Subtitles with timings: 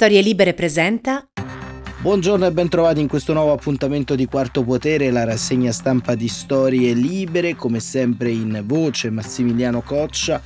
[0.00, 1.26] Storie Libere presenta.
[2.00, 6.92] Buongiorno e bentrovati in questo nuovo appuntamento di Quarto Potere, la rassegna stampa di Storie
[6.92, 10.40] Libere, come sempre in voce Massimiliano Coccia.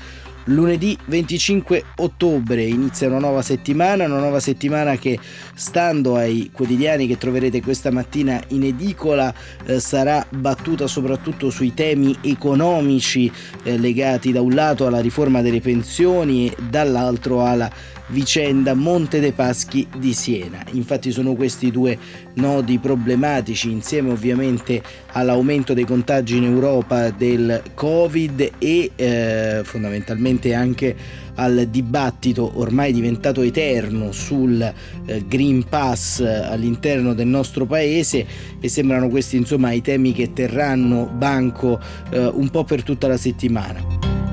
[0.47, 5.19] Lunedì 25 ottobre inizia una nuova settimana, una nuova settimana che
[5.55, 9.33] stando ai quotidiani che troverete questa mattina in edicola
[9.67, 13.31] eh, sarà battuta soprattutto sui temi economici
[13.63, 17.71] eh, legati da un lato alla riforma delle pensioni e dall'altro alla
[18.13, 20.63] vicenda Monte dei Paschi di Siena.
[20.73, 21.99] Infatti sono questi due
[22.35, 30.95] nodi problematici insieme ovviamente all'aumento dei contagi in Europa del Covid e eh, fondamentalmente anche
[31.35, 38.27] al dibattito ormai diventato eterno sul eh, Green Pass all'interno del nostro paese
[38.61, 43.17] e sembrano questi insomma i temi che terranno banco eh, un po' per tutta la
[43.17, 44.32] settimana.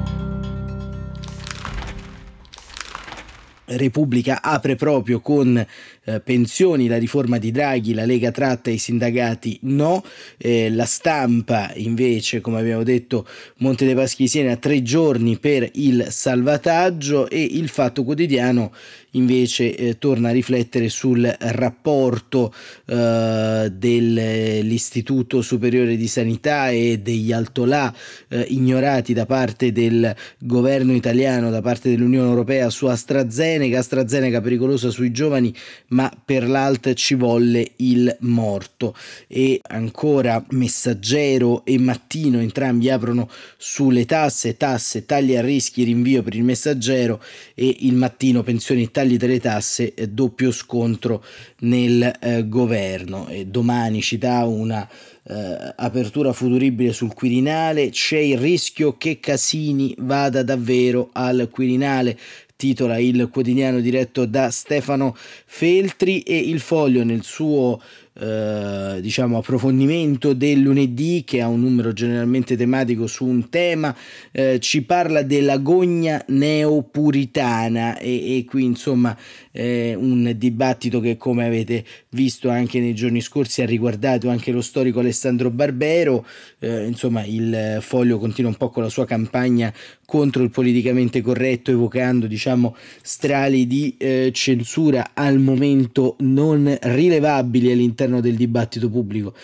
[3.72, 9.60] Repubblica apre proprio con eh, pensioni, la riforma di Draghi, la Lega tratta i sindacati
[9.64, 10.04] no,
[10.38, 16.08] eh, la stampa invece come abbiamo detto Monte dei Paschi Siena tre giorni per il
[16.10, 18.72] salvataggio e il Fatto Quotidiano
[19.12, 22.54] invece eh, torna a riflettere sul rapporto
[22.86, 27.94] eh, dell'Istituto Superiore di Sanità e degli altolà
[28.28, 34.90] eh, ignorati da parte del governo italiano, da parte dell'Unione Europea su AstraZeneca, AstraZeneca pericolosa
[34.90, 35.54] sui giovani,
[35.90, 38.96] ma per l'alt ci volle il morto.
[39.28, 46.36] E ancora Messaggero e Mattino entrambi aprono sulle tasse, tasse, tagli a rischi, rinvio per
[46.36, 47.22] il Messaggero
[47.56, 51.24] e il Mattino pensioni tagli delle tasse, doppio scontro
[51.60, 53.30] nel eh, governo.
[53.30, 54.86] E domani ci dà una
[55.24, 62.18] eh, apertura futuribile sul Quirinale, c'è il rischio che Casini vada davvero al Quirinale
[62.58, 66.20] titola il quotidiano diretto da Stefano Feltri.
[66.24, 67.82] E il foglio nel suo
[68.20, 73.96] eh, diciamo approfondimento del lunedì che ha un numero generalmente tematico su un tema.
[74.32, 79.18] Eh, ci parla della gogna neopuritana e, e qui insomma
[79.52, 84.62] eh, un dibattito che come avete visto anche nei giorni scorsi ha riguardato anche lo
[84.62, 86.26] storico Alessandro Barbero.
[86.60, 89.74] Eh, insomma il foglio continua un po' con la sua campagna
[90.10, 98.20] contro il politicamente corretto evocando diciamo strali di eh, censura al momento non rilevabili all'interno
[98.20, 99.36] del dibattito pubblico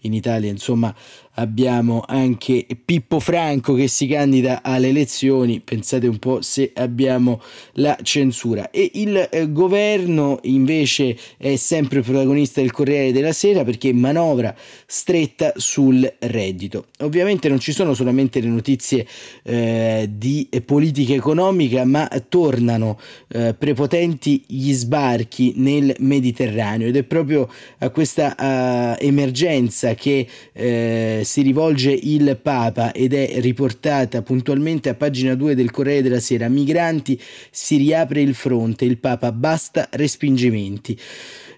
[0.00, 0.94] in Italia, insomma,
[1.34, 7.40] abbiamo anche Pippo Franco che si candida alle elezioni, pensate un po' se abbiamo
[7.74, 8.70] la censura.
[8.70, 14.54] E il eh, governo invece è sempre protagonista del Corriere della Sera perché manovra
[14.86, 16.86] stretta sul reddito.
[17.00, 19.06] Ovviamente non ci sono solamente le notizie
[19.42, 27.48] eh, di politica economica, ma tornano eh, prepotenti gli sbarchi nel Mediterraneo ed è proprio
[27.78, 34.94] a questa uh, emergenza che eh, si rivolge il Papa ed è riportata puntualmente a
[34.94, 36.48] pagina 2 del Corriere della Sera.
[36.48, 37.20] Migranti,
[37.50, 40.98] si riapre il fronte, il Papa basta respingimenti.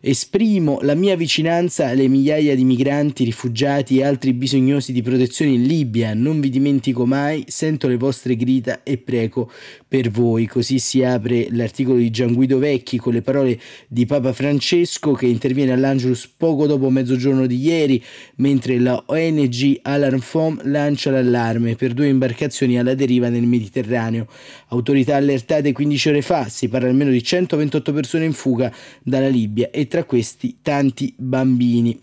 [0.00, 5.64] Esprimo la mia vicinanza alle migliaia di migranti, rifugiati e altri bisognosi di protezione in
[5.64, 6.12] Libia.
[6.12, 9.50] Non vi dimentico mai, sento le vostre grida e prego
[9.88, 10.46] per voi.
[10.46, 13.58] Così si apre l'articolo di Gian Guido Vecchi con le parole
[13.88, 18.02] di Papa Francesco che interviene all'Angelus poco dopo mezzogiorno di ieri,
[18.36, 24.26] mentre la ONG Alarm Foam lancia l'allarme per due imbarcazioni alla deriva nel Mediterraneo.
[24.68, 28.70] Autorità allertate 15 ore fa, si parla almeno di 128 persone in fuga
[29.02, 32.02] dalla Libia e tra questi tanti bambini.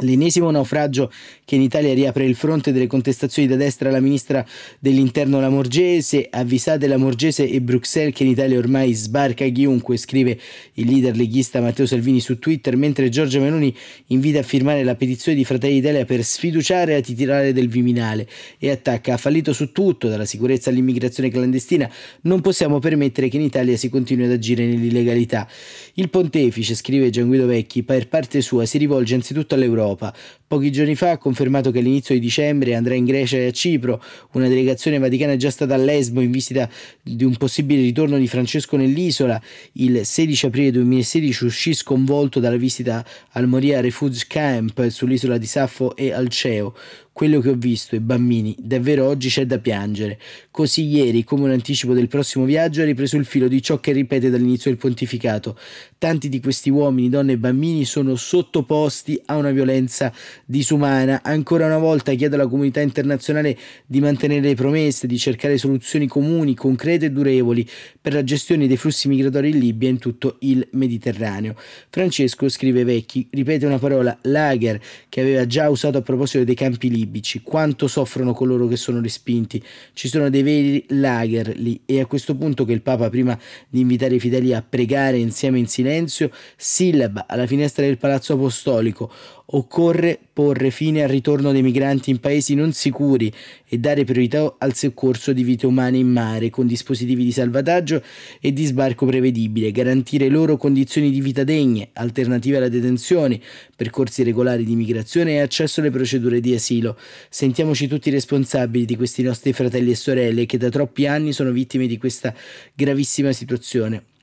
[0.00, 1.10] L'ennesimo naufragio
[1.44, 4.46] che in Italia riapre il fronte delle contestazioni da destra alla ministra
[4.78, 10.38] dell'interno Lamorgese, avvisate Lamorgese e Bruxelles che in Italia ormai sbarca chiunque, scrive
[10.74, 13.74] il leader leghista Matteo Salvini su Twitter, mentre Giorgia Meloni
[14.08, 18.28] invita a firmare la petizione di Fratelli d'Italia per sfiduciare la titolare del Viminale
[18.58, 21.90] e attacca, ha fallito su tutto, dalla sicurezza all'immigrazione clandestina,
[22.22, 25.48] non possiamo permettere che in Italia si continui ad agire nell'illegalità.
[25.94, 30.12] Il pontefice, scrive Gian Guido Vecchi, per parte sua si rivolge anzitutto all'Europa Europa.
[30.48, 34.02] Pochi giorni fa ha confermato che all'inizio di dicembre andrà in Grecia e a Cipro.
[34.32, 36.66] Una delegazione vaticana è già stata a Lesbo in visita
[37.02, 39.38] di un possibile ritorno di Francesco nell'isola.
[39.72, 45.94] Il 16 aprile 2016 uscì sconvolto dalla visita al Moria Refuge Camp sull'isola di Saffo
[45.94, 46.74] e Alceo.
[47.18, 50.20] quello che ho visto, i bambini, davvero oggi c'è da piangere.
[50.52, 53.90] Così ieri, come un anticipo del prossimo viaggio, ha ripreso il filo di ciò che
[53.90, 55.58] ripete dall'inizio del pontificato.
[55.98, 60.12] Tanti di questi uomini, donne e bambini sono sottoposti a una violenza
[60.48, 61.20] disumana.
[61.22, 66.54] Ancora una volta chiedo alla comunità internazionale di mantenere le promesse, di cercare soluzioni comuni,
[66.54, 67.68] concrete e durevoli
[68.00, 71.54] per la gestione dei flussi migratori in Libia e in tutto il Mediterraneo.
[71.90, 74.80] Francesco, scrive Vecchi, ripete una parola, lager,
[75.10, 79.62] che aveva già usato a proposito dei campi libici quanto soffrono coloro che sono respinti.
[79.92, 83.80] Ci sono dei veri lager lì e a questo punto che il Papa, prima di
[83.80, 89.12] invitare i fedeli a pregare insieme in silenzio, sillaba alla finestra del Palazzo Apostolico,
[89.50, 93.32] Occorre porre fine al ritorno dei migranti in paesi non sicuri
[93.66, 98.02] e dare priorità al soccorso di vite umane in mare con dispositivi di salvataggio
[98.42, 103.40] e di sbarco prevedibile, garantire loro condizioni di vita degne, alternative alla detenzione,
[103.74, 106.98] percorsi regolari di migrazione e accesso alle procedure di asilo.
[107.30, 111.86] Sentiamoci tutti responsabili di questi nostri fratelli e sorelle che da troppi anni sono vittime
[111.86, 112.34] di questa
[112.74, 114.16] gravissima situazione.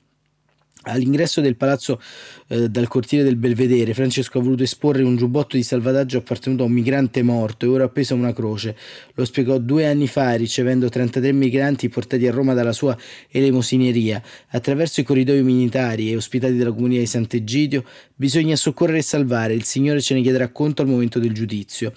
[0.87, 1.99] All'ingresso del palazzo
[2.47, 6.67] eh, dal cortile del Belvedere, Francesco ha voluto esporre un giubbotto di salvataggio appartenuto a
[6.67, 8.75] un migrante morto e ora appeso a una croce.
[9.15, 12.95] Lo spiegò due anni fa ricevendo 33 migranti portati a Roma dalla sua
[13.29, 14.21] elemosineria.
[14.49, 17.83] Attraverso i corridoi militari e ospitati dalla comunità di Sant'Egidio
[18.15, 19.53] bisogna soccorrere e salvare.
[19.53, 21.93] Il Signore ce ne chiederà conto al momento del giudizio.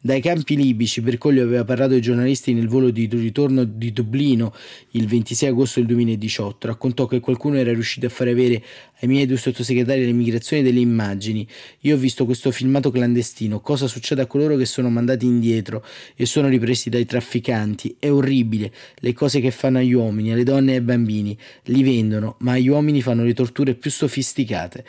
[0.00, 4.52] Dai campi libici, per Bergoglio aveva parlato ai giornalisti nel volo di ritorno di Dublino
[4.90, 6.66] il 26 agosto del 2018.
[6.66, 8.62] Raccontò che qualcuno era riuscito a fare avere
[9.02, 11.46] ai miei due sottosegretari dell'immigrazione delle immagini.
[11.80, 13.60] Io ho visto questo filmato clandestino.
[13.60, 15.84] Cosa succede a coloro che sono mandati indietro
[16.14, 17.96] e sono ripresi dai trafficanti?
[17.98, 18.72] È orribile.
[18.96, 21.36] Le cose che fanno agli uomini, alle donne e ai bambini.
[21.64, 24.84] Li vendono, ma agli uomini fanno le torture più sofisticate.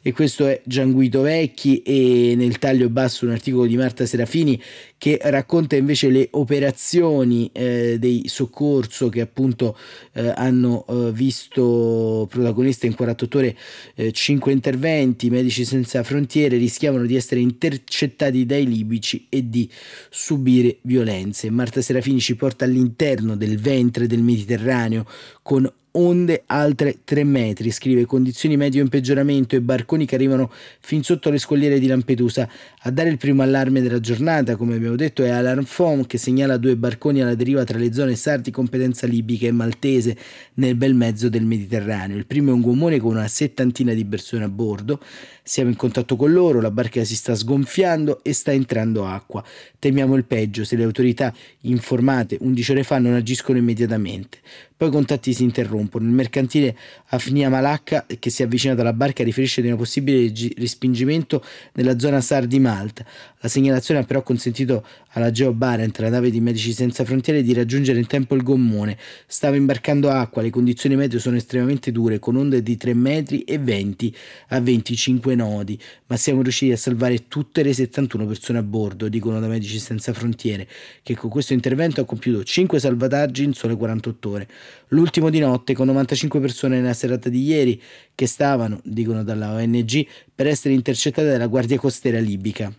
[0.00, 4.60] E questo è Gianguido Vecchi e nel taglio basso un articolo di Marta Serafini
[4.96, 9.76] che racconta invece le operazioni eh, dei soccorso che appunto
[10.12, 13.56] eh, hanno eh, visto protagonista in 48 ore
[14.10, 19.68] 5 interventi, Medici Senza Frontiere rischiavano di essere intercettati dai libici e di
[20.10, 21.50] subire violenze.
[21.50, 25.06] Marta Serafini ci porta all'interno del ventre del Mediterraneo
[25.42, 30.50] con onde altre 3 metri, scrive condizioni medio in peggioramento e barconi che arrivano
[30.80, 32.48] fin sotto le scogliere di Lampedusa.
[32.82, 36.76] A dare il primo allarme della giornata, come abbiamo detto, è Alarmfom che segnala due
[36.76, 40.16] barconi alla deriva tra le zone sardi competenza libica e maltese
[40.54, 42.16] nel bel mezzo del Mediterraneo.
[42.16, 45.00] Il primo è un gommone con una settantina di persone a bordo.
[45.42, 49.42] Siamo in contatto con loro, la barca si sta sgonfiando e sta entrando acqua.
[49.78, 54.38] Temiamo il peggio se le autorità informate 11 ore fa non agiscono immediatamente.
[54.78, 56.06] Poi i contatti si interrompono.
[56.06, 56.76] Il mercantile
[57.08, 62.20] Afnia Malacca, che si è avvicinato alla barca, riferisce di un possibile respingimento nella zona
[62.20, 63.04] SAR di Malta.
[63.40, 67.52] La segnalazione ha però consentito alla Geo Barent, la nave di Medici Senza Frontiere, di
[67.52, 68.96] raggiungere in tempo il gommone.
[69.26, 73.58] Stava imbarcando acqua, le condizioni meteo sono estremamente dure, con onde di 3 metri e
[73.58, 74.14] 20
[74.48, 79.40] a 25 nodi, ma siamo riusciti a salvare tutte le 71 persone a bordo, dicono
[79.40, 80.68] da Medici Senza Frontiere,
[81.02, 84.48] che con questo intervento ha compiuto 5 salvataggi in sole 48 ore.
[84.88, 87.80] L'ultimo di notte, con 95 persone nella serata di ieri,
[88.14, 92.72] che stavano, dicono dalla ONG, per essere intercettate dalla Guardia Costiera libica.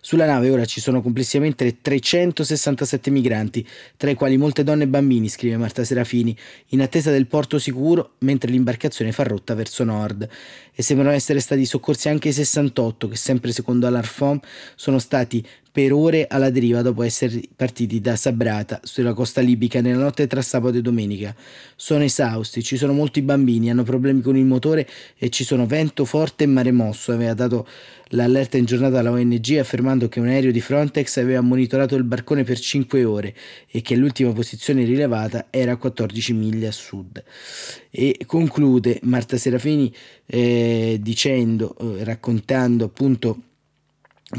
[0.00, 3.64] Sulla nave ora ci sono complessivamente 367 migranti,
[3.96, 6.36] tra i quali molte donne e bambini, scrive Marta Serafini,
[6.70, 10.28] in attesa del porto sicuro mentre l'imbarcazione fa rotta verso nord.
[10.74, 14.40] E sembrano essere stati soccorsi anche i 68 che, sempre secondo Alarfom,
[14.74, 20.02] sono stati per ore alla deriva dopo essere partiti da Sabrata sulla costa libica nella
[20.02, 21.34] notte tra sabato e domenica.
[21.76, 24.86] Sono esausti, ci sono molti bambini, hanno problemi con il motore
[25.16, 27.12] e ci sono vento forte e mare mosso.
[27.12, 27.66] Aveva dato
[28.08, 32.44] l'allerta in giornata alla ONG affermando che un aereo di Frontex aveva monitorato il barcone
[32.44, 33.34] per 5 ore
[33.66, 37.24] e che l'ultima posizione rilevata era a 14 miglia a sud.
[37.90, 39.90] E conclude Marta Serafini
[40.26, 43.44] eh, dicendo, eh, raccontando appunto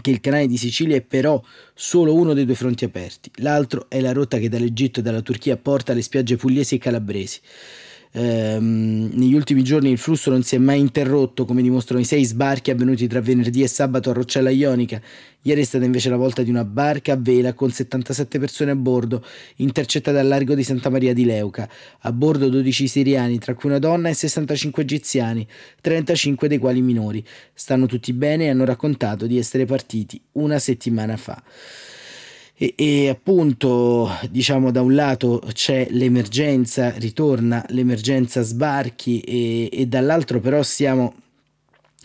[0.02, 1.42] che il canale di Sicilia è però
[1.74, 5.58] solo uno dei due fronti aperti, l'altro è la rotta che dall'Egitto e dalla Turchia
[5.58, 7.40] porta alle spiagge pugliesi e calabresi.
[8.16, 12.24] Ehm, negli ultimi giorni il flusso non si è mai interrotto, come dimostrano i sei
[12.24, 15.02] sbarchi avvenuti tra venerdì e sabato a Roccella Ionica.
[15.42, 18.76] Ieri è stata invece la volta di una barca a vela con 77 persone a
[18.76, 19.26] bordo,
[19.58, 21.68] intercettata al largo di Santa Maria di Leuca.
[22.02, 25.46] A bordo 12 siriani, tra cui una donna e 65 egiziani,
[25.82, 27.26] 35 dei quali minori.
[27.54, 31.42] Stanno tutti bene e hanno raccontato di essere partiti una settimana fa.
[32.56, 40.40] E, e, appunto diciamo da un lato c'è l'emergenza, ritorna l'emergenza sbarchi e, e dall'altro
[40.40, 41.16] però siamo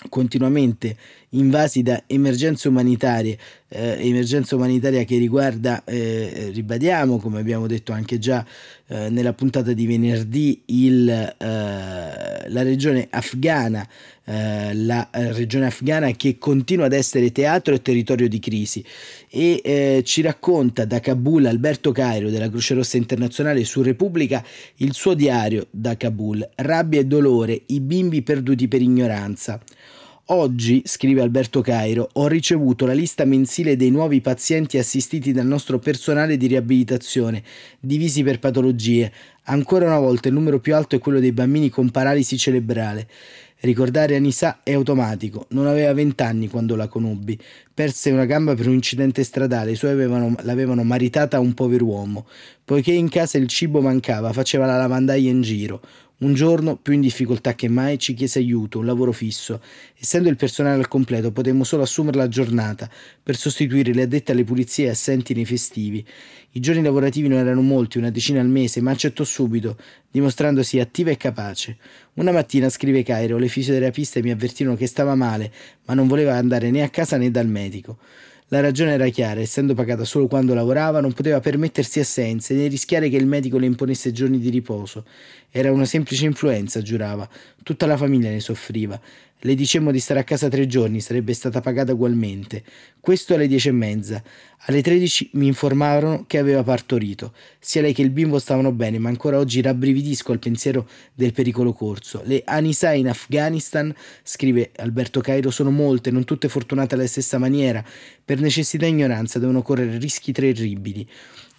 [0.08, 0.96] continuamente
[1.30, 8.18] invasi da emergenze umanitarie, eh, emergenza umanitaria che riguarda, eh, ribadiamo, come abbiamo detto anche
[8.18, 8.44] già
[8.86, 13.86] eh, nella puntata di venerdì, il, eh, la regione afghana,
[14.24, 18.84] eh, la regione afghana che continua ad essere teatro e territorio di crisi
[19.30, 24.42] e eh, ci racconta da Kabul Alberto Cairo della Croce Rossa Internazionale su Repubblica
[24.76, 29.60] il suo diario da Kabul, rabbia e dolore, i bimbi perduti per ignoranza.
[30.30, 35.78] Oggi, scrive Alberto Cairo, ho ricevuto la lista mensile dei nuovi pazienti assistiti dal nostro
[35.78, 37.42] personale di riabilitazione,
[37.80, 39.10] divisi per patologie.
[39.44, 43.08] Ancora una volta il numero più alto è quello dei bambini con paralisi cerebrale.
[43.60, 47.36] Ricordare Anisa è automatico, non aveva vent'anni quando la conobbi.
[47.72, 52.26] Perse una gamba per un incidente stradale, i suoi avevano, l'avevano maritata a un pover'uomo.
[52.66, 55.80] Poiché in casa il cibo mancava, faceva la lavandaia in giro.
[56.20, 59.62] Un giorno, più in difficoltà che mai, ci chiese aiuto, un lavoro fisso.
[59.96, 62.90] Essendo il personale al completo, potemmo solo assumere la giornata
[63.22, 66.04] per sostituire le addette alle pulizie assenti nei festivi.
[66.52, 69.76] I giorni lavorativi non erano molti, una decina al mese, ma accettò subito,
[70.10, 71.76] dimostrandosi attiva e capace.
[72.14, 75.52] Una mattina, scrive Cairo, le fisioterapiste mi avvertirono che stava male,
[75.84, 77.96] ma non voleva andare né a casa né dal medico.
[78.50, 83.10] La ragione era chiara, essendo pagata solo quando lavorava, non poteva permettersi assenze né rischiare
[83.10, 85.04] che il medico le imponesse giorni di riposo.
[85.50, 87.28] Era una semplice influenza, giurava.
[87.62, 88.98] Tutta la famiglia ne soffriva.
[89.42, 92.64] Le dicemmo di stare a casa tre giorni, sarebbe stata pagata ugualmente.
[92.98, 94.20] Questo alle dieci e mezza.
[94.62, 97.32] Alle tredici mi informarono che aveva partorito.
[97.60, 101.72] Sia lei che il bimbo stavano bene, ma ancora oggi rabbrividisco al pensiero del pericolo
[101.72, 102.20] corso.
[102.24, 107.84] Le Anisa in Afghanistan, scrive Alberto Cairo, sono molte, non tutte fortunate alla stessa maniera.
[108.24, 111.08] Per necessità e ignoranza devono correre rischi terribili.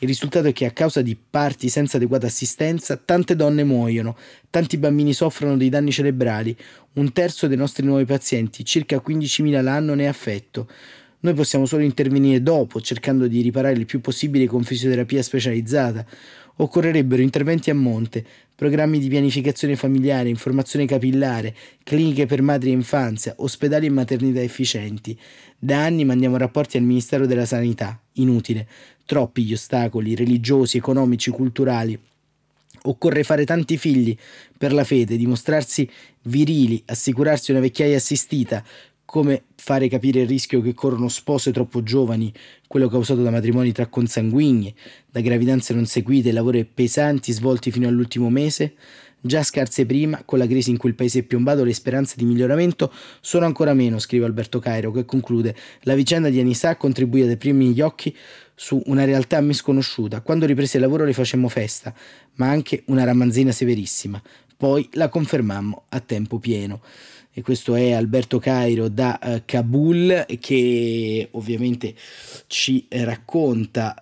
[0.01, 4.15] Il risultato è che a causa di parti senza adeguata assistenza tante donne muoiono,
[4.49, 6.55] tanti bambini soffrono dei danni cerebrali,
[6.93, 10.69] un terzo dei nostri nuovi pazienti, circa 15.000 l'anno, ne è affetto.
[11.21, 16.05] Noi possiamo solo intervenire dopo, cercando di riparare il più possibile con fisioterapia specializzata.
[16.55, 18.25] Occorrerebbero interventi a monte,
[18.55, 21.53] programmi di pianificazione familiare, informazione capillare,
[21.83, 25.17] cliniche per madri e infanzia, ospedali e maternità efficienti.
[25.57, 27.99] Da anni mandiamo rapporti al Ministero della Sanità.
[28.13, 28.67] Inutile.
[29.09, 31.99] Troppi gli ostacoli religiosi, economici, culturali.
[32.83, 34.15] Occorre fare tanti figli
[34.55, 35.89] per la fede, dimostrarsi
[36.25, 38.63] virili, assicurarsi una vecchiaia assistita,
[39.05, 42.31] come fare capire il rischio che corrono spose troppo giovani,
[42.67, 44.75] quello causato da matrimoni tra consanguigni,
[45.09, 48.75] da gravidanze non seguite lavori pesanti svolti fino all'ultimo mese,
[49.21, 52.23] Già scarse prima, con la crisi in cui il paese è piombato, le speranze di
[52.23, 52.89] miglioramento
[53.19, 57.73] sono ancora meno, scrive Alberto Cairo, che conclude: La vicenda di Anissa contribuì ad aprirmi
[57.73, 58.15] gli occhi
[58.59, 60.19] su una realtà a me sconosciuta.
[60.19, 61.93] Quando riprese il lavoro le facemmo festa,
[62.35, 64.21] ma anche una ramanzina severissima.
[64.57, 66.81] Poi la confermammo a tempo pieno
[67.31, 71.95] e questo è Alberto Cairo da uh, Kabul che ovviamente
[72.47, 73.95] ci racconta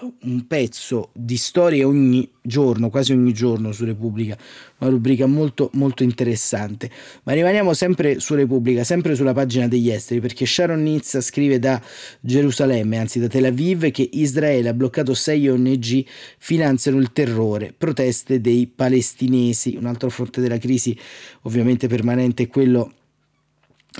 [0.00, 4.38] uh, un pezzo di storie ogni giorno, quasi ogni giorno su Repubblica,
[4.78, 6.90] una rubrica molto molto interessante.
[7.24, 11.80] Ma rimaniamo sempre su Repubblica, sempre sulla pagina degli esteri, perché Sharon Nizza scrive da
[12.20, 16.04] Gerusalemme, anzi da Tel Aviv, che Israele ha bloccato sei ONG
[16.38, 20.96] finanziano il terrore, proteste dei palestinesi, un altro fronte della crisi
[21.42, 22.92] ovviamente permanente è quello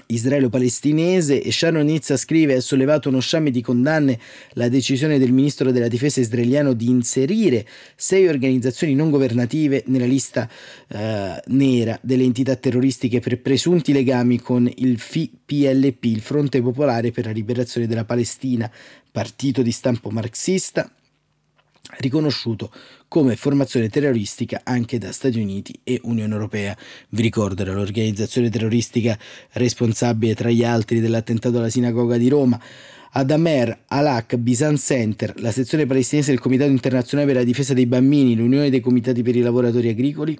[0.06, 4.18] israelo-palestinese e Sharon Nizza scrive ha sollevato uno sciame di condanne
[4.52, 7.66] la decisione del ministro della difesa israeliano di inserire
[7.96, 10.48] sei organizzazioni non governative nella lista
[10.88, 17.26] eh, nera delle entità terroristiche per presunti legami con il FPLP, il Fronte Popolare per
[17.26, 18.70] la Liberazione della Palestina,
[19.10, 20.90] partito di stampo marxista
[21.98, 22.70] riconosciuto
[23.08, 26.76] come formazione terroristica anche da Stati Uniti e Unione Europea.
[27.10, 29.18] Vi ricordo l'organizzazione terroristica
[29.52, 32.60] responsabile tra gli altri dell'attentato alla sinagoga di Roma.
[33.12, 38.36] Adamer, Alak, Bisan Center, la sezione palestinese del Comitato internazionale per la difesa dei bambini,
[38.36, 40.38] l'Unione dei comitati per i lavoratori agricoli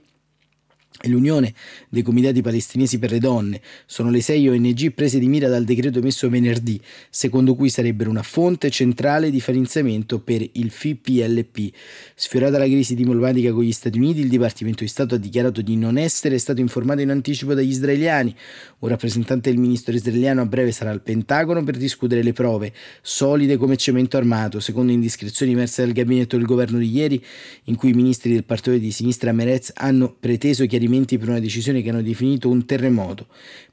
[1.07, 1.55] l'Unione
[1.89, 6.01] dei Comitati Palestinesi per le Donne sono le sei ONG prese di mira dal decreto
[6.01, 11.73] emesso venerdì, secondo cui sarebbero una fonte centrale di finanziamento per il FPLP.
[12.17, 15.77] Sfiorata la crisi diplomatica con gli Stati Uniti, il Dipartimento di Stato ha dichiarato di
[15.77, 18.35] non essere stato informato in anticipo dagli israeliani.
[18.81, 23.57] Un rappresentante del ministro israeliano a breve sarà al Pentagono per discutere le prove, solide
[23.57, 27.25] come cemento armato, secondo indiscrezioni emerse dal gabinetto del governo di ieri,
[27.65, 31.41] in cui i ministri del partito di sinistra Merez hanno preteso chiarimenti suggerimenti per una
[31.41, 33.27] decisione che hanno definito un terremoto.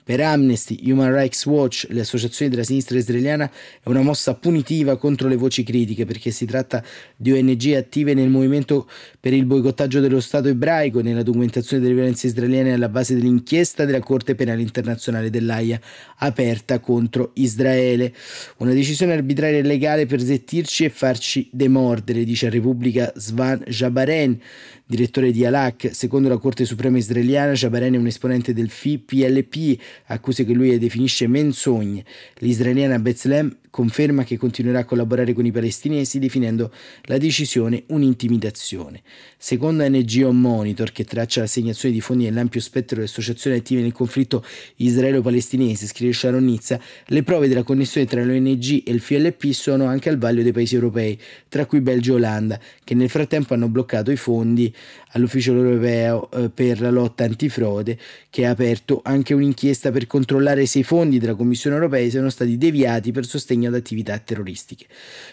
[0.05, 3.49] Per Amnesty, Human Rights Watch, le associazioni della sinistra israeliana,
[3.81, 6.83] è una mossa punitiva contro le voci critiche perché si tratta
[7.15, 8.87] di ONG attive nel movimento
[9.19, 13.99] per il boicottaggio dello Stato ebraico nella documentazione delle violenze israeliane alla base dell'inchiesta della
[13.99, 15.81] Corte Penale Internazionale dell'AIA
[16.17, 18.13] aperta contro Israele.
[18.57, 24.39] Una decisione arbitraria e legale per zettirci e farci demordere, dice a Repubblica Svan Jabaren
[24.85, 25.89] direttore di Alak.
[25.93, 31.27] Secondo la Corte Suprema israeliana, Jabaren è un esponente del FIPLP, accuse che lui definisce
[31.27, 32.03] menzogne.
[32.39, 36.71] L'israeliana Bethlehem conferma che continuerà a collaborare con i palestinesi definendo
[37.07, 39.01] la decisione un'intimidazione.
[39.37, 44.45] Secondo NGO Monitor, che traccia l'assegnazione di fondi nell'ampio spettro delle associazioni attive nel conflitto
[44.77, 50.07] israelo-palestinese, scrive Sharon Nizza, le prove della connessione tra l'ONG e il FLP sono anche
[50.07, 54.09] al vaglio dei paesi europei, tra cui Belgio e Olanda, che nel frattempo hanno bloccato
[54.09, 54.73] i fondi
[55.11, 57.97] all'ufficio europeo eh, per la lotta antifrode,
[58.29, 62.57] che ha aperto anche un'inchiesta per controllare se i fondi della Commissione europea siano stati
[62.57, 63.25] deviati per
[63.65, 64.85] sostegno ad attività terroristiche.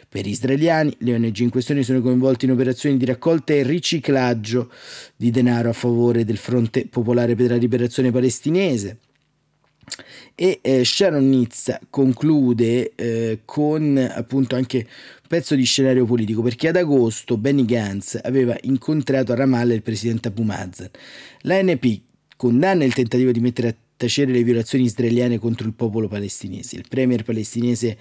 [0.09, 4.71] Per gli israeliani, le ONG in questione sono coinvolte in operazioni di raccolta e riciclaggio
[5.17, 8.99] di denaro a favore del Fronte Popolare per la Liberazione Palestinese.
[10.35, 16.69] E eh, Sharon Nizza conclude eh, con appunto anche un pezzo di scenario politico perché
[16.69, 20.89] ad agosto Benny Gantz aveva incontrato a Ramallah il presidente Abu Mazen.
[21.41, 22.01] L'ANP
[22.37, 26.75] condanna il tentativo di mettere a tacere le violazioni israeliane contro il popolo palestinese.
[26.75, 27.97] Il premier palestinese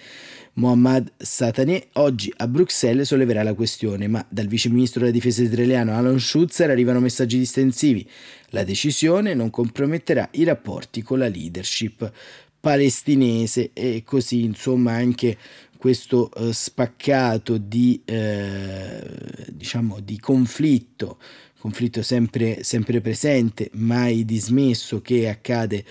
[0.53, 5.93] Mohammad Sataneh oggi a Bruxelles solleverà la questione, ma dal vice ministro della difesa israeliano
[5.93, 8.08] Alon Schutzer arrivano messaggi distensivi.
[8.48, 12.12] La decisione non comprometterà i rapporti con la leadership
[12.60, 15.38] palestinese e così insomma anche
[15.77, 19.01] questo eh, spaccato di, eh,
[19.50, 21.17] diciamo, di conflitto
[21.61, 25.85] conflitto sempre, sempre presente, mai dismesso, che accade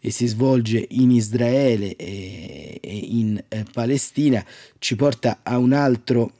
[0.00, 4.44] e si svolge in Israele e, e in eh, Palestina,
[4.78, 6.32] ci porta a un altro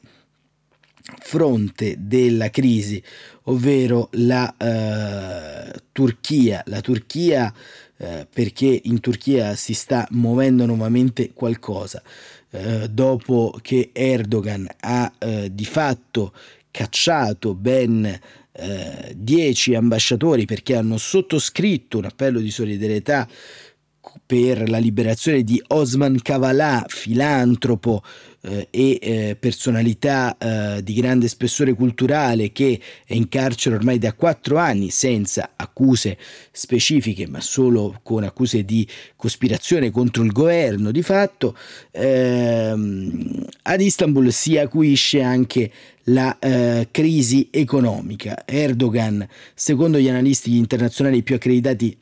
[1.20, 3.00] fronte della crisi,
[3.44, 6.62] ovvero la eh, Turchia.
[6.66, 7.52] La Turchia
[7.96, 12.02] eh, perché in Turchia si sta muovendo nuovamente qualcosa.
[12.50, 16.32] Eh, dopo che Erdogan ha eh, di fatto
[16.70, 18.20] cacciato ben
[18.52, 23.26] eh, dieci ambasciatori perché hanno sottoscritto un appello di solidarietà
[24.24, 28.02] per la liberazione di Osman Kavala, filantropo
[28.42, 34.12] eh, e eh, personalità eh, di grande spessore culturale che è in carcere ormai da
[34.14, 36.18] quattro anni senza accuse
[36.50, 41.56] specifiche ma solo con accuse di cospirazione contro il governo di fatto,
[41.90, 45.70] ehm, ad Istanbul si acuisce anche
[46.06, 48.42] la eh, crisi economica.
[48.44, 51.96] Erdogan, secondo gli analisti internazionali più accreditati,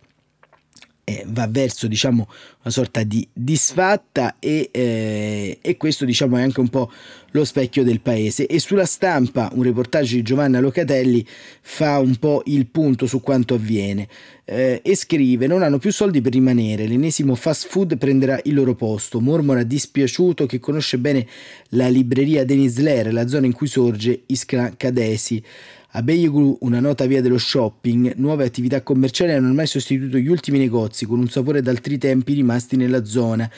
[1.11, 2.29] eh, va verso diciamo,
[2.63, 6.91] una sorta di disfatta e, eh, e, questo diciamo, è anche un po'
[7.33, 8.47] lo specchio del paese.
[8.47, 11.27] E sulla stampa un reportage di Giovanna Locatelli
[11.61, 14.07] fa un po' il punto su quanto avviene
[14.45, 18.75] eh, e scrive non hanno più soldi per rimanere, l'ennesimo fast food prenderà il loro
[18.75, 21.27] posto, mormora dispiaciuto che conosce bene
[21.71, 25.43] la libreria Denisler, la zona in cui sorge Iskra Kadesi.
[25.93, 30.59] A Beiguru, una nota via dello shopping, nuove attività commerciali hanno ormai sostituito gli ultimi
[30.59, 33.51] negozi con un sapore d'altri tempi rimasti nella zona,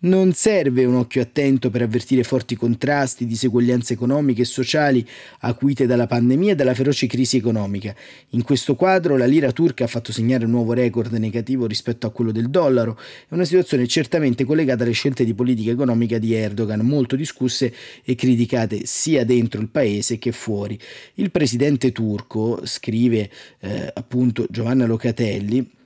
[0.00, 5.06] non serve un occhio attento per avvertire forti contrasti, diseguaglianze economiche e sociali
[5.40, 7.94] acuite dalla pandemia e dalla feroce crisi economica.
[8.30, 12.10] In questo quadro la lira turca ha fatto segnare un nuovo record negativo rispetto a
[12.10, 16.80] quello del dollaro, è una situazione certamente collegata alle scelte di politica economica di Erdogan,
[16.80, 20.78] molto discusse e criticate sia dentro il paese che fuori.
[21.14, 25.78] Il presidente turco, scrive eh, appunto Giovanna Locatelli,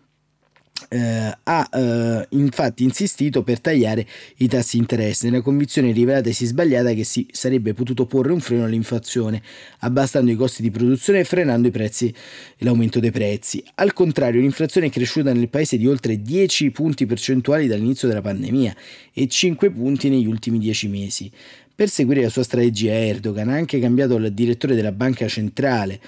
[0.88, 4.06] eh, ha eh, infatti insistito per tagliare
[4.38, 8.64] i tassi di interesse nella convinzione rivelatasi sbagliata che si sarebbe potuto porre un freno
[8.64, 9.40] all'inflazione
[9.80, 12.12] abbassando i costi di produzione e frenando prezzi
[12.58, 13.62] l'aumento dei prezzi.
[13.76, 18.74] Al contrario, l'inflazione è cresciuta nel paese di oltre 10 punti percentuali dall'inizio della pandemia
[19.12, 21.30] e 5 punti negli ultimi 10 mesi.
[21.76, 26.00] Per seguire la sua strategia Erdogan ha anche cambiato il direttore della banca centrale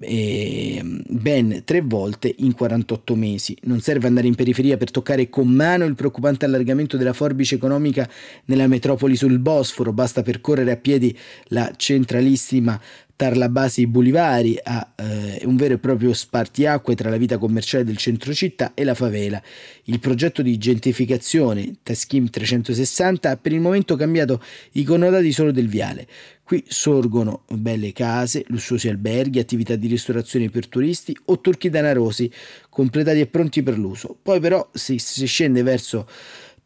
[0.00, 3.56] eh, ben tre volte in 48 mesi.
[3.62, 8.08] Non serve andare in periferia per toccare con mano il preoccupante allargamento della forbice economica
[8.46, 11.16] nella metropoli sul Bosforo, basta percorrere a piedi
[11.48, 12.80] la centralissima
[13.18, 18.32] Tarlabasi Boulivari ha eh, un vero e proprio spartiacque tra la vita commerciale del centro
[18.32, 19.42] città e la favela.
[19.86, 24.40] Il progetto di gentrificazione Taskim 360 ha per il momento cambiato
[24.74, 26.06] i connotati solo del viale.
[26.48, 32.32] Qui sorgono belle case, lussuosi alberghi, attività di ristorazione per turisti o turchi danarosi
[32.70, 34.16] completati e pronti per l'uso.
[34.22, 36.08] Poi però si, si scende verso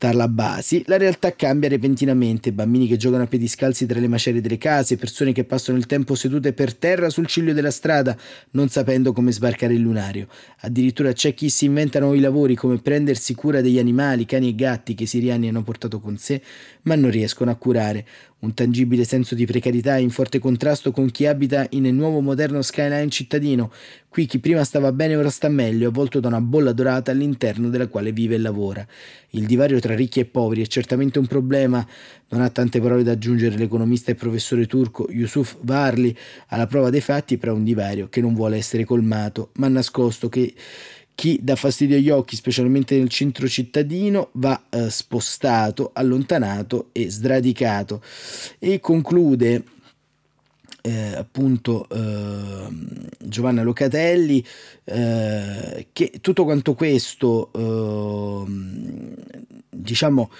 [0.03, 4.59] Tarlabasi, la realtà cambia repentinamente, bambini che giocano a piedi scalzi tra le macerie delle
[4.59, 8.17] case, persone che passano il tempo sedute per terra sul ciglio della strada,
[8.51, 10.27] non sapendo come sbarcare il lunario.
[10.63, 14.95] Addirittura c'è chi si inventa nuovi lavori come prendersi cura degli animali, cani e gatti
[14.95, 16.43] che i siriani hanno portato con sé,
[16.83, 18.05] ma non riescono a curare
[18.43, 23.09] un tangibile senso di precarietà in forte contrasto con chi abita in nuovo moderno skyline
[23.09, 23.73] cittadino.
[24.09, 27.87] Qui chi prima stava bene ora sta meglio, avvolto da una bolla dorata all'interno della
[27.87, 28.85] quale vive e lavora.
[29.31, 31.87] Il divario tra ricchi e poveri è certamente un problema,
[32.31, 36.15] non ha tante parole da aggiungere l'economista e professore turco Yusuf Varli
[36.49, 40.53] alla prova dei fatti, però un divario che non vuole essere colmato, ma nascosto che
[41.15, 48.03] chi dà fastidio agli occhi, specialmente nel centro cittadino, va eh, spostato, allontanato e sradicato.
[48.59, 49.65] E conclude
[50.83, 52.69] eh, appunto eh,
[53.19, 54.45] Giovanna Locatelli
[54.85, 59.15] eh, che tutto quanto questo ehm,
[59.71, 60.31] diciamo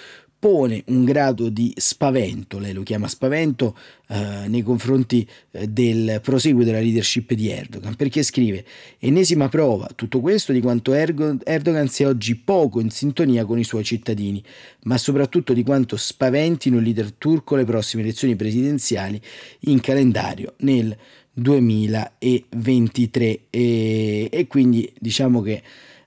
[0.43, 3.77] pone un grado di spavento, lei lo chiama spavento,
[4.09, 8.65] eh, nei confronti eh, del proseguo della leadership di Erdogan, perché scrive
[8.99, 13.85] ennesima prova tutto questo di quanto Erdogan sia oggi poco in sintonia con i suoi
[13.85, 14.43] cittadini,
[14.81, 19.21] ma soprattutto di quanto spaventino il leader turco le prossime elezioni presidenziali
[19.61, 20.93] in calendario nel
[21.31, 25.63] 2023 e, e quindi diciamo che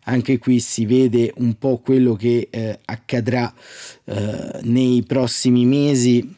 [0.09, 3.53] anche qui si vede un po' quello che eh, accadrà
[4.05, 6.35] eh, nei prossimi mesi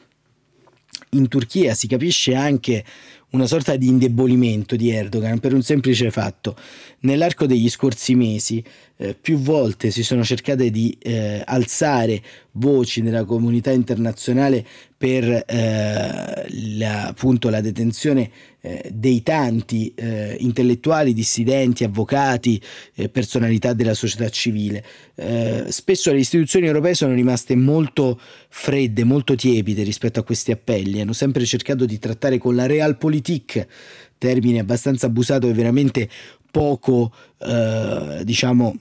[1.10, 2.84] in Turchia, si capisce anche
[3.30, 6.56] una sorta di indebolimento di Erdogan per un semplice fatto.
[7.00, 8.64] Nell'arco degli scorsi mesi
[8.96, 16.46] eh, più volte si sono cercate di eh, alzare voci nella comunità internazionale per eh,
[16.76, 18.30] la, appunto la detenzione
[18.68, 22.60] eh, dei tanti eh, intellettuali, dissidenti, avvocati,
[22.96, 24.84] eh, personalità della società civile.
[25.68, 31.14] spesso le istituzioni europee sono rimaste molto fredde, molto tiepide rispetto a questi appelli, hanno
[31.14, 33.66] sempre cercato di trattare con la realpolitik,
[34.18, 36.08] termine abbastanza abusato e veramente
[36.50, 37.12] poco,
[38.22, 38.76] diciamo,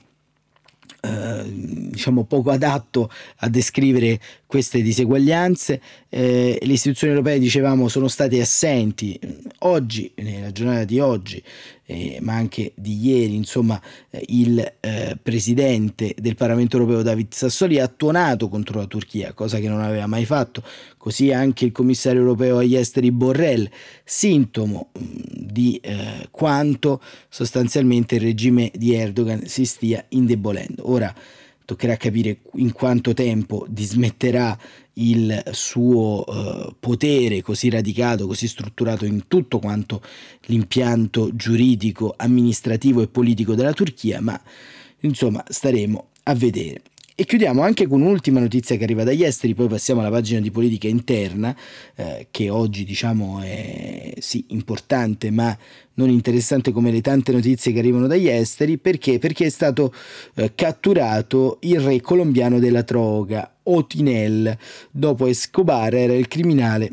[1.02, 5.82] eh, diciamo poco adatto a descrivere queste diseguaglianze.
[6.10, 9.20] Eh, le istituzioni europee, dicevamo, sono state assenti.
[9.60, 11.42] Oggi, nella giornata di oggi,
[11.90, 17.80] eh, ma anche di ieri, insomma, eh, il eh, presidente del Parlamento europeo David Sassoli
[17.80, 20.62] ha tuonato contro la Turchia, cosa che non aveva mai fatto.
[20.98, 23.70] Così anche il commissario europeo agli esteri Borrell,
[24.04, 30.92] sintomo mm, di eh, quanto sostanzialmente il regime di Erdogan si stia indebolendo.
[30.92, 31.14] Ora
[31.64, 34.58] toccherà capire in quanto tempo dismetterà
[34.98, 40.02] il suo uh, potere così radicato, così strutturato in tutto quanto
[40.46, 44.40] l'impianto giuridico, amministrativo e politico della Turchia, ma
[45.02, 46.82] insomma staremo a vedere.
[47.20, 50.52] E chiudiamo anche con un'ultima notizia che arriva dagli esteri, poi passiamo alla pagina di
[50.52, 51.56] politica interna,
[51.96, 55.58] eh, che oggi diciamo è sì importante, ma
[55.96, 59.18] non interessante come le tante notizie che arrivano dagli esteri, perché?
[59.18, 59.92] Perché è stato
[60.36, 64.56] eh, catturato il re colombiano della droga, Otinel,
[64.92, 66.92] dopo Escobar era il criminale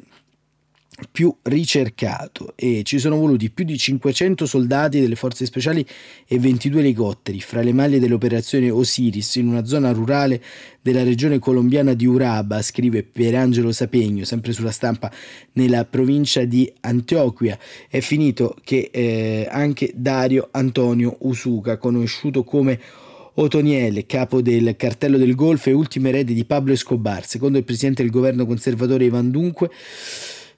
[1.11, 5.85] più ricercato e ci sono voluti più di 500 soldati delle forze speciali
[6.27, 10.43] e 22 elicotteri fra le maglie dell'operazione Osiris in una zona rurale
[10.81, 15.11] della regione colombiana di Uraba, scrive Pierangelo Sapegno, sempre sulla stampa
[15.53, 17.59] nella provincia di Antioquia.
[17.89, 22.79] È finito che eh, anche Dario Antonio Usuca, conosciuto come
[23.37, 28.03] Otoniel, capo del cartello del Golfo e ultimo erede di Pablo Escobar, secondo il presidente
[28.03, 29.71] del governo conservatore Ivan Dunque,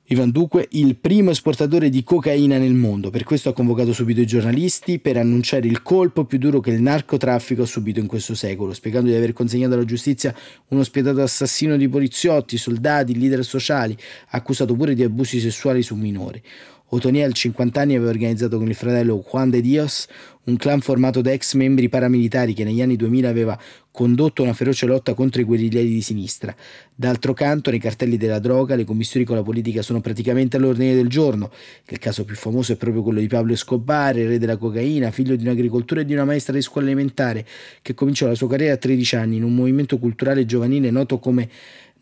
[0.09, 4.27] Ivan Duque, il primo esportatore di cocaina nel mondo, per questo ha convocato subito i
[4.27, 8.73] giornalisti per annunciare il colpo più duro che il narcotraffico ha subito in questo secolo,
[8.73, 10.33] spiegando di aver consegnato alla giustizia
[10.69, 13.97] uno spietato assassino di poliziotti, soldati, leader sociali,
[14.29, 16.40] accusato pure di abusi sessuali su minori.
[16.88, 20.07] Otoniel, 50 anni, aveva organizzato con il fratello Juan de Dios
[20.46, 23.59] un clan formato da ex membri paramilitari che negli anni 2000 aveva
[23.90, 26.55] condotto una feroce lotta contro i guerriglieri di sinistra.
[26.94, 31.09] D'altro canto, nei cartelli della droga, le commissioni con la politica sono praticamente all'ordine del
[31.09, 31.51] giorno.
[31.88, 35.44] Il caso più famoso è proprio quello di Pablo Escobar, re della cocaina, figlio di
[35.44, 37.44] un agricoltore e di una maestra di scuola elementare,
[37.83, 41.49] che cominciò la sua carriera a 13 anni in un movimento culturale giovanile noto come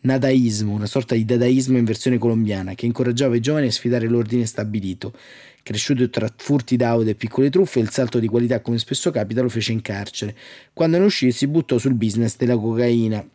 [0.05, 4.45] nadaismo, una sorta di dadaismo in versione colombiana, che incoraggiava i giovani a sfidare l'ordine
[4.45, 5.13] stabilito.
[5.63, 9.49] Cresciuto tra furti d'auto e piccole truffe, il salto di qualità, come spesso capita, lo
[9.49, 10.35] fece in carcere.
[10.73, 13.27] Quando ne uscì si buttò sul business della cocaina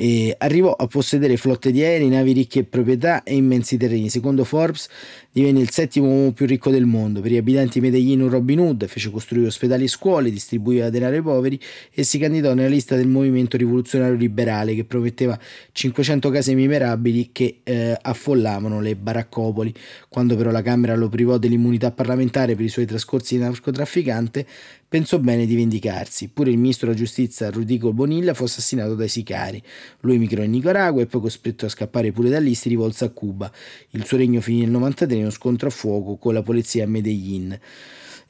[0.00, 4.08] E arrivò a possedere flotte di aerei, navi ricche proprietà e immensi terreni.
[4.08, 4.88] Secondo Forbes
[5.32, 7.20] divenne il settimo uomo più ricco del mondo.
[7.20, 11.22] Per gli abitanti Medellin un Robin Hood, fece costruire ospedali e scuole, distribuiva denaro ai
[11.22, 11.58] poveri
[11.92, 15.36] e si candidò nella lista del movimento rivoluzionario liberale che prometteva
[15.72, 19.74] 500 case mimerabili che eh, affollavano le baraccopoli.
[20.08, 24.46] Quando però la Camera lo privò dell'immunità parlamentare per i suoi trascorsi di narcotrafficante,
[24.88, 26.28] pensò bene di vendicarsi.
[26.28, 29.62] Pure il ministro della giustizia Rudico Bonilla fu assassinato dai sicari.
[30.00, 33.10] Lui emigrò in Nicaragua e poi costretto a scappare pure da lì si rivolse a
[33.10, 33.50] Cuba.
[33.90, 36.86] Il suo regno finì nel 93 in uno scontro a fuoco con la polizia a
[36.86, 37.58] Medellin.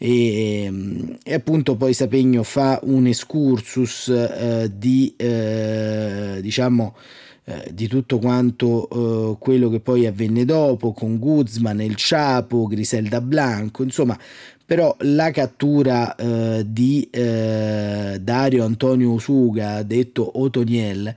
[0.00, 6.94] E, e, appunto poi Sapegno fa un excursus eh, di eh, diciamo
[7.50, 13.22] eh, di tutto quanto eh, quello che poi avvenne dopo con Guzman, El Chapo, Griselda
[13.22, 14.18] Blanco, insomma
[14.68, 21.14] però la cattura eh, di eh, Dario Antonio Usuga, detto Otoniel,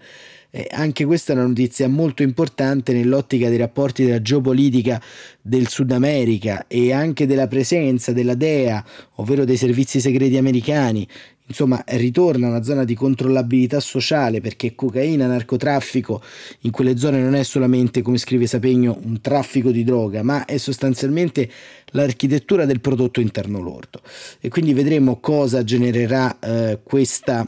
[0.52, 5.02] eh, anche questa è una notizia molto importante nell'ottica dei rapporti della geopolitica
[5.42, 8.86] del Sud America e anche della presenza della DEA,
[9.16, 11.06] ovvero dei servizi segreti americani,
[11.52, 16.22] insomma ritorna una zona di controllabilità sociale perché cocaina, narcotraffico
[16.62, 20.58] in quelle zone non è solamente, come scrive Sapegno, un traffico di droga, ma è
[20.58, 21.50] sostanzialmente
[21.88, 24.02] l'architettura del prodotto interno lordo.
[24.40, 27.46] E quindi vedremo cosa genererà eh, questa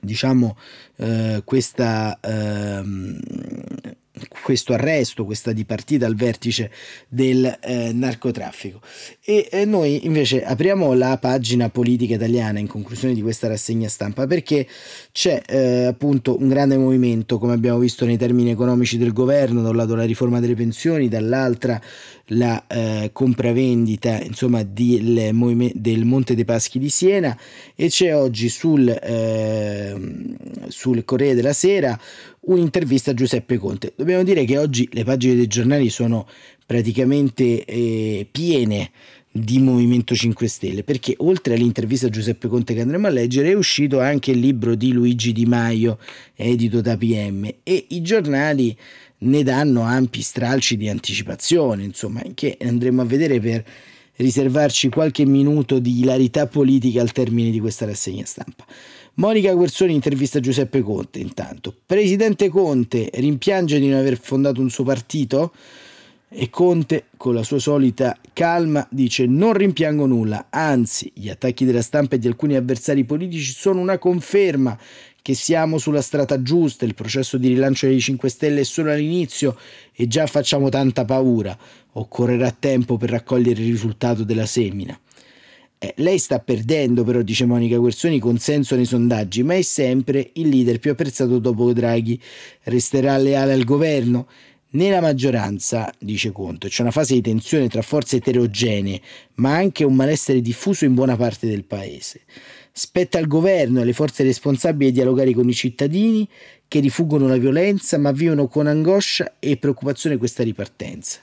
[0.00, 0.56] diciamo
[0.96, 3.18] eh, questa ehm,
[4.42, 6.70] questo arresto, questa dipartita al vertice
[7.08, 8.80] del eh, narcotraffico.
[9.24, 14.26] E eh, noi invece apriamo la pagina politica italiana in conclusione di questa rassegna stampa
[14.26, 14.66] perché
[15.12, 19.70] c'è eh, appunto un grande movimento, come abbiamo visto nei termini economici del governo, da
[19.70, 21.80] un lato la riforma delle pensioni, dall'altra
[22.30, 25.00] la eh, compravendita insomma di,
[25.74, 27.36] del Monte dei Paschi di Siena
[27.74, 31.98] e c'è oggi sul, ehm, sul Corriere della Sera
[32.46, 33.92] un'intervista a Giuseppe Conte.
[33.96, 36.26] Dobbiamo dire che oggi le pagine dei giornali sono
[36.64, 38.90] praticamente eh, piene
[39.30, 43.54] di Movimento 5 Stelle perché oltre all'intervista a Giuseppe Conte che andremo a leggere è
[43.54, 45.98] uscito anche il libro di Luigi Di Maio
[46.34, 48.76] edito da PM e i giornali
[49.18, 53.64] ne danno ampi stralci di anticipazione insomma che andremo a vedere per
[54.16, 58.64] riservarci qualche minuto di hilarità politica al termine di questa rassegna stampa.
[59.18, 61.74] Monica Guersoni intervista Giuseppe Conte intanto.
[61.86, 65.54] Presidente Conte rimpiange di non aver fondato un suo partito?
[66.28, 71.80] E Conte, con la sua solita calma, dice non rimpiango nulla, anzi gli attacchi della
[71.80, 74.78] stampa e di alcuni avversari politici sono una conferma
[75.22, 79.56] che siamo sulla strada giusta, il processo di rilancio dei 5 Stelle è solo all'inizio
[79.94, 81.56] e già facciamo tanta paura,
[81.92, 85.00] occorrerà tempo per raccogliere il risultato della semina.
[85.78, 90.48] Eh, lei sta perdendo, però, dice Monica Guersoni, consenso nei sondaggi, ma è sempre il
[90.48, 92.20] leader più apprezzato dopo Draghi.
[92.62, 94.26] Resterà leale al governo?
[94.70, 99.00] Nella maggioranza, dice Conte, c'è una fase di tensione tra forze eterogenee,
[99.34, 102.22] ma anche un malessere diffuso in buona parte del paese.
[102.72, 106.28] Spetta al governo e alle forze responsabili dialogare con i cittadini
[106.68, 111.20] che rifuggono la violenza, ma vivono con angoscia e preoccupazione questa ripartenza.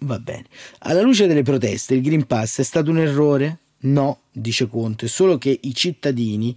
[0.00, 0.44] Va bene.
[0.80, 3.58] Alla luce delle proteste, il Green Pass è stato un errore?
[3.80, 6.56] No, dice Conte, solo che i cittadini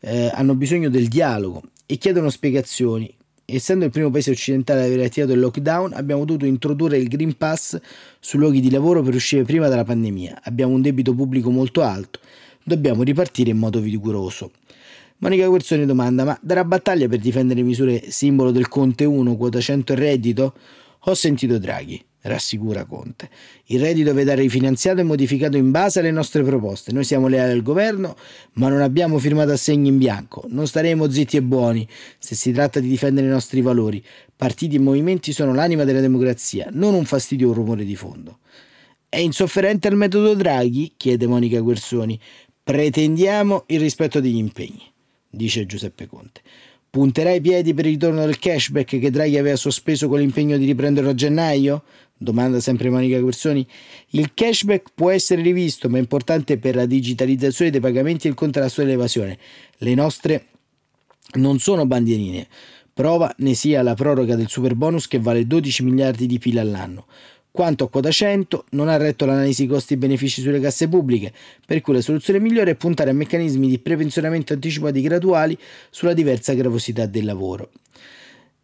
[0.00, 3.14] eh, hanno bisogno del dialogo e chiedono spiegazioni.
[3.44, 7.36] Essendo il primo paese occidentale ad aver attivato il lockdown, abbiamo dovuto introdurre il Green
[7.36, 7.78] Pass
[8.20, 10.40] sui luoghi di lavoro per uscire prima dalla pandemia.
[10.44, 12.20] Abbiamo un debito pubblico molto alto,
[12.62, 14.52] dobbiamo ripartire in modo vigoroso.
[15.18, 19.92] Monica Guerzoni domanda: Ma darà battaglia per difendere misure simbolo del Conte 1, quota 100
[19.92, 20.54] e reddito?
[21.06, 23.28] Ho sentito Draghi rassicura Conte.
[23.66, 26.92] Il reddito vedrà rifinanziato e modificato in base alle nostre proposte.
[26.92, 28.16] Noi siamo leali al governo,
[28.54, 30.44] ma non abbiamo firmato assegni in bianco.
[30.48, 31.86] Non staremo zitti e buoni
[32.18, 34.02] se si tratta di difendere i nostri valori.
[34.36, 38.38] Partiti e movimenti sono l'anima della democrazia, non un fastidio o un rumore di fondo.
[39.08, 40.94] È insofferente al metodo Draghi?
[40.96, 42.18] chiede Monica Guersoni.
[42.62, 44.90] Pretendiamo il rispetto degli impegni,
[45.28, 46.40] dice Giuseppe Conte.
[46.92, 50.66] Punterà i piedi per il ritorno del cashback che Draghi aveva sospeso con l'impegno di
[50.66, 51.84] riprenderlo a gennaio?
[52.14, 53.66] Domanda sempre Monica Guersoni.
[54.08, 58.36] Il cashback può essere rivisto, ma è importante per la digitalizzazione dei pagamenti e il
[58.36, 59.38] contrasto all'evasione.
[59.78, 60.48] Le nostre
[61.36, 62.46] non sono bandierine.
[62.92, 67.06] Prova ne sia la proroga del super bonus che vale 12 miliardi di PIL all'anno.
[67.52, 71.34] Quanto a quota 100, non ha retto l'analisi costi-benefici sulle casse pubbliche,
[71.66, 75.58] per cui la soluzione migliore è puntare a meccanismi di prepensionamento anticipati graduali
[75.90, 77.68] sulla diversa gravosità del lavoro.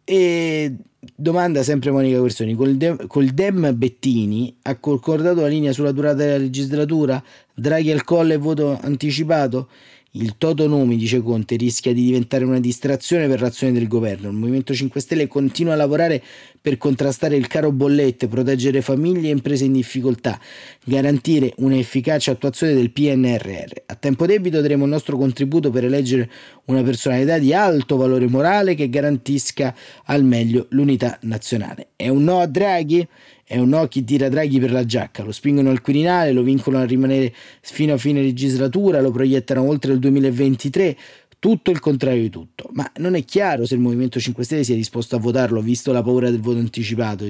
[0.03, 0.73] E
[1.15, 6.15] domanda sempre Monica Guersoni, col, Dem, col Dem Bettini ha concordato la linea sulla durata
[6.15, 7.23] della legislatura?
[7.53, 9.69] Draghi al colle e voto anticipato?
[10.13, 14.29] Il toto nomi, dice Conte, rischia di diventare una distrazione per l'azione del governo.
[14.29, 16.23] Il Movimento 5 Stelle continua a lavorare
[16.59, 20.39] per contrastare il caro bollette, proteggere famiglie e imprese in difficoltà,
[20.83, 23.83] garantire un'efficace attuazione del PNRR.
[23.85, 26.27] A tempo debito daremo il nostro contributo per eleggere
[26.65, 31.89] una personalità di alto valore morale che garantisca al meglio l'unità nazionale.
[31.95, 33.07] È un no a Draghi?
[33.51, 36.83] È un no chi tira Draghi per la giacca, lo spingono al Quirinale, lo vincolano
[36.83, 40.95] a rimanere fino a fine legislatura, lo proiettano oltre il 2023,
[41.39, 42.69] tutto il contrario di tutto.
[42.73, 46.03] Ma non è chiaro se il Movimento 5 Stelle sia disposto a votarlo, visto la
[46.03, 47.27] paura del voto anticipato,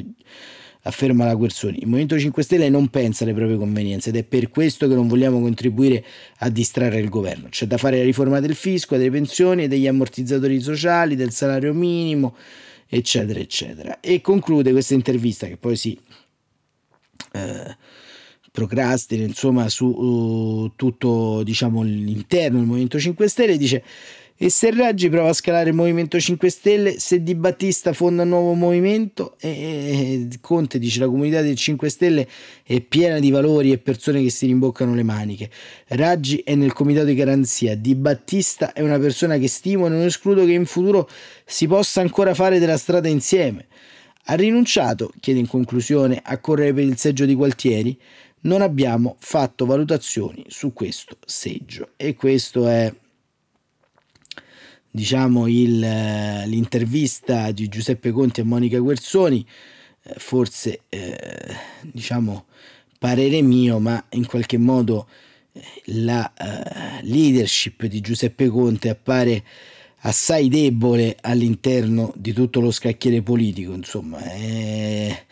[0.82, 1.78] afferma la Guerzoni.
[1.78, 5.08] Il Movimento 5 Stelle non pensa alle proprie convenienze ed è per questo che non
[5.08, 6.04] vogliamo contribuire
[6.40, 7.48] a distrarre il governo.
[7.48, 12.36] C'è da fare la riforma del fisco, delle pensioni, degli ammortizzatori sociali, del salario minimo
[12.90, 14.00] eccetera, eccetera.
[14.00, 15.98] E conclude questa intervista che poi si
[17.34, 17.78] eh,
[18.52, 23.84] procrastina insomma su uh, tutto diciamo l'interno del Movimento 5 Stelle dice
[24.42, 28.30] e se Raggi prova a scalare il Movimento 5 Stelle, se Di Battista fonda un
[28.30, 32.26] nuovo movimento, e Conte dice la comunità del 5 Stelle
[32.64, 35.50] è piena di valori e persone che si rimboccano le maniche.
[35.88, 40.04] Raggi è nel comitato di garanzia, Di Battista è una persona che stimo e non
[40.04, 41.10] escludo che in futuro
[41.46, 43.68] si possa ancora fare della strada insieme.
[44.28, 48.00] Ha rinunciato, chiede in conclusione, a correre per il seggio di Gualtieri?
[48.44, 52.90] Non abbiamo fatto valutazioni su questo seggio e questo è
[54.92, 59.46] diciamo il, eh, l'intervista di Giuseppe Conti a Monica Guerzoni,
[60.04, 61.18] eh, forse eh,
[61.82, 62.46] diciamo
[62.98, 65.08] parere mio, ma in qualche modo
[65.54, 69.44] eh, la uh, leadership di Giuseppe Conte appare
[70.02, 75.26] assai debole all'interno di tutto lo scacchiere politico, insomma, eh,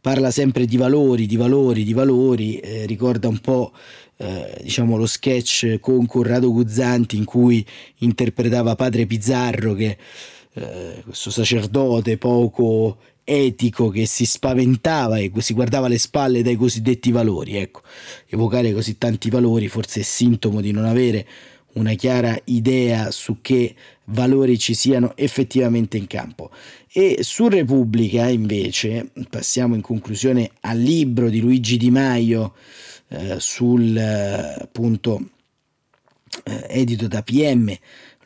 [0.00, 3.72] parla sempre di valori, di valori, di valori, eh, ricorda un po'
[4.16, 7.64] Eh, diciamo lo sketch con Corrado Guzzanti in cui
[7.98, 9.96] interpretava padre Pizzarro che
[10.52, 17.10] eh, questo sacerdote poco etico che si spaventava e si guardava alle spalle dai cosiddetti
[17.10, 17.80] valori ecco
[18.28, 21.26] evocare così tanti valori forse è sintomo di non avere
[21.74, 23.74] una chiara idea su che
[24.06, 26.50] valori ci siano effettivamente in campo.
[26.92, 32.54] E su Repubblica, invece, passiamo in conclusione al libro di Luigi Di Maio
[33.12, 35.28] eh, sul eh, appunto
[36.44, 37.70] eh, edito da PM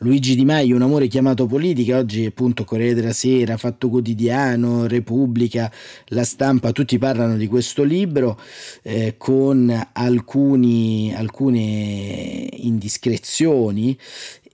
[0.00, 5.72] Luigi Di Maio, un amore chiamato politica, oggi appunto Corriere della Sera, Fatto Quotidiano, Repubblica,
[6.08, 8.38] La Stampa, tutti parlano di questo libro
[8.82, 13.98] eh, con alcuni, alcune indiscrezioni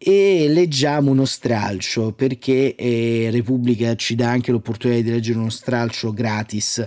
[0.05, 6.13] e leggiamo uno stralcio perché eh, Repubblica ci dà anche l'opportunità di leggere uno stralcio
[6.13, 6.87] gratis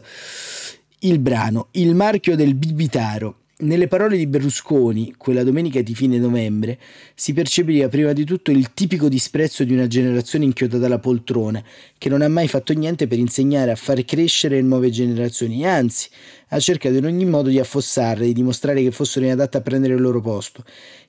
[1.06, 3.42] il brano Il marchio del bibitaro.
[3.58, 6.80] Nelle parole di Berlusconi, quella domenica di fine novembre,
[7.14, 11.64] si percepiva prima di tutto il tipico disprezzo di una generazione inchiodata alla poltrona,
[12.00, 16.10] che non ha mai fatto niente per insegnare a far crescere nuove generazioni, anzi,
[16.50, 20.02] ha cercato in ogni modo di affossarle, di dimostrare che fossero inadatte a prendere il
[20.02, 20.64] loro posto.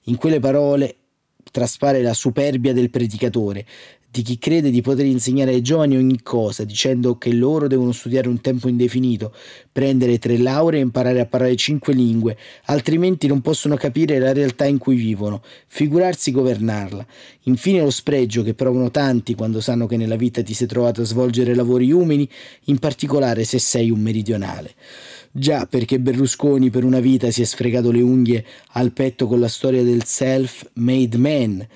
[0.05, 0.97] In quelle parole
[1.51, 3.65] traspare la superbia del predicatore,
[4.11, 8.29] di chi crede di poter insegnare ai giovani ogni cosa, dicendo che loro devono studiare
[8.29, 9.35] un tempo indefinito,
[9.71, 14.65] prendere tre lauree e imparare a parlare cinque lingue, altrimenti non possono capire la realtà
[14.65, 17.07] in cui vivono, figurarsi governarla.
[17.43, 21.05] Infine lo spregio che provano tanti quando sanno che nella vita ti sei trovato a
[21.05, 22.29] svolgere lavori umili,
[22.65, 24.75] in particolare se sei un meridionale.
[25.31, 29.49] Già, perché Berlusconi per una vita si è sfregato le unghie al petto con la
[29.49, 31.67] storia del self-made man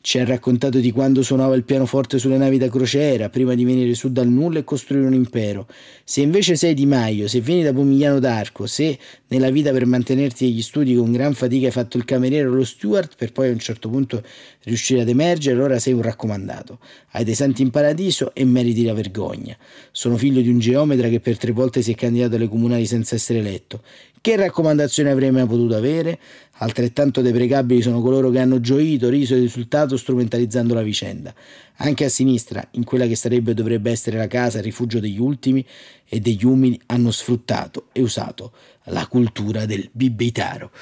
[0.00, 3.94] ci ha raccontato di quando suonava il pianoforte sulle navi da crociera, prima di venire
[3.94, 5.66] su dal nulla e costruire un impero.
[6.04, 8.96] Se invece sei Di Maio, se vieni da Pomigliano d'Arco, se
[9.28, 12.64] nella vita per mantenerti agli studi con gran fatica hai fatto il cameriere o lo
[12.64, 14.22] steward per poi a un certo punto
[14.62, 16.78] riuscire ad emergere, allora sei un raccomandato.
[17.10, 19.56] Hai dei santi in paradiso e meriti la vergogna.
[19.90, 23.14] Sono figlio di un geometra che per tre volte si è candidato alle comunali senza
[23.14, 23.82] essere eletto.
[24.20, 26.18] Che raccomandazione avrei mai potuto avere?
[26.60, 31.32] Altrettanto deprecabili sono coloro che hanno gioito, riso e risultato strumentalizzando la vicenda.
[31.76, 35.20] Anche a sinistra, in quella che sarebbe e dovrebbe essere la casa, il rifugio degli
[35.20, 35.64] ultimi
[36.08, 38.52] e degli umili, hanno sfruttato e usato
[38.84, 40.72] la cultura del bibitaro.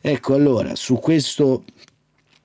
[0.00, 1.64] Ecco allora, su questo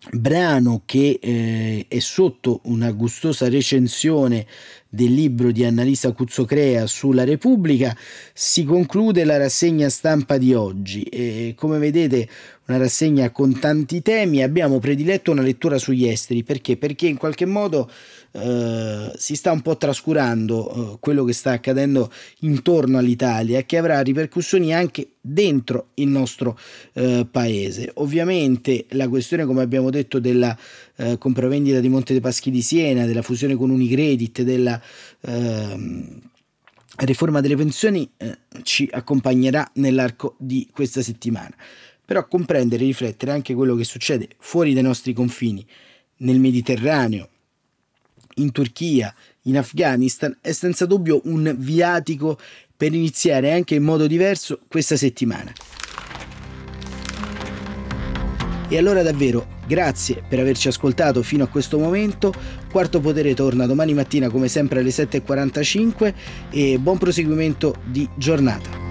[0.09, 4.47] brano che eh, è sotto una gustosa recensione
[4.89, 7.95] del libro di Annalisa Cuzzocrea sulla Repubblica.
[8.33, 11.03] Si conclude la rassegna stampa di oggi.
[11.03, 12.27] E come vedete
[12.71, 16.77] una rassegna con tanti temi, abbiamo prediletto una lettura sugli esteri, perché?
[16.77, 17.89] Perché in qualche modo
[18.31, 23.99] eh, si sta un po' trascurando eh, quello che sta accadendo intorno all'Italia che avrà
[24.01, 26.57] ripercussioni anche dentro il nostro
[26.93, 27.91] eh, paese.
[27.95, 30.57] Ovviamente la questione, come abbiamo detto, della
[30.95, 34.81] eh, compravendita di Monte dei Paschi di Siena, della fusione con Unicredit, della
[35.21, 36.21] ehm,
[36.99, 41.53] riforma delle pensioni eh, ci accompagnerà nell'arco di questa settimana.
[42.11, 45.65] Però comprendere e riflettere anche quello che succede fuori dai nostri confini,
[46.17, 47.29] nel Mediterraneo,
[48.35, 52.37] in Turchia, in Afghanistan, è senza dubbio un viatico
[52.75, 55.53] per iniziare anche in modo diverso questa settimana.
[58.67, 62.33] E allora davvero grazie per averci ascoltato fino a questo momento.
[62.69, 66.13] Quarto Potere torna domani mattina come sempre alle 7.45
[66.49, 68.90] e buon proseguimento di giornata.